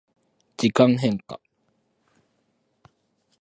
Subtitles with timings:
[0.57, 1.39] 時間変化